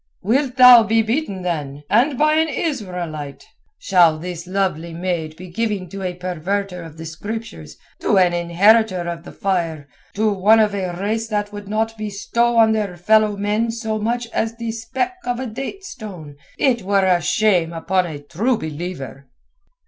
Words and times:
"Wilt 0.23 0.55
thou 0.55 0.81
be 0.81 1.03
beaten 1.03 1.43
then, 1.43 1.83
and 1.87 2.17
by 2.17 2.33
an 2.33 2.49
Israelite? 2.49 3.45
Shall 3.77 4.17
this 4.17 4.47
lovely 4.47 4.95
maid 4.95 5.35
be 5.35 5.47
given 5.51 5.89
to 5.89 6.01
a 6.01 6.15
perverter 6.15 6.81
of 6.81 6.97
the 6.97 7.05
Scriptures, 7.05 7.77
to 7.99 8.17
an 8.17 8.33
inheritor 8.33 9.01
of 9.07 9.25
the 9.25 9.31
fire, 9.31 9.87
to 10.15 10.33
one 10.33 10.59
of 10.59 10.73
a 10.73 10.93
race 10.99 11.27
that 11.27 11.53
would 11.53 11.67
not 11.67 11.99
bestow 11.99 12.57
on 12.57 12.71
their 12.71 12.97
fellow 12.97 13.37
men 13.37 13.69
so 13.69 13.99
much 13.99 14.25
as 14.31 14.55
the 14.55 14.71
speck 14.71 15.17
out 15.23 15.33
of 15.33 15.39
a 15.39 15.45
date 15.45 15.83
stone? 15.83 16.35
It 16.57 16.81
were 16.81 17.05
a 17.05 17.21
shame 17.21 17.71
upon 17.71 18.07
a 18.07 18.17
True 18.23 18.57
Believer." 18.57 19.27